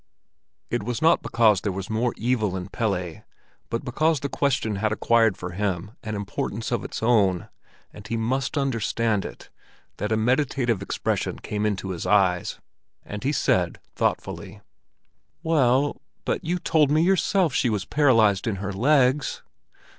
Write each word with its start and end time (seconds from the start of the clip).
It 0.71 0.81
was 0.81 0.99
not 0.99 1.21
because 1.21 1.61
there 1.61 1.71
was 1.71 1.87
more 1.87 2.11
evil 2.17 2.57
in 2.57 2.69
Pelle, 2.69 3.21
but 3.69 3.85
because 3.85 4.19
the 4.19 4.29
question 4.29 4.77
had 4.77 4.91
acquired 4.91 5.37
for 5.37 5.51
him 5.51 5.91
an 6.01 6.15
importance 6.15 6.71
of 6.71 6.83
its 6.83 7.03
own, 7.03 7.49
and 7.93 8.07
he 8.07 8.17
must 8.17 8.57
understand 8.57 9.25
it, 9.25 9.51
that 9.97 10.11
a 10.11 10.17
meditative 10.17 10.81
expression 10.81 11.37
came 11.37 11.67
into 11.67 11.91
his 11.91 12.07
eyes, 12.07 12.59
and 13.05 13.23
he 13.23 13.31
said 13.31 13.79
thoughtfully: 13.93 14.61
"Well, 15.43 16.01
but 16.25 16.43
you've 16.43 16.63
told 16.63 16.89
me 16.89 17.03
yourself 17.03 17.51
that 17.51 17.57
she 17.57 17.69
was 17.69 17.85
paralyzed 17.85 18.47
in 18.47 18.55
her 18.55 18.73
legs!" 18.73 19.43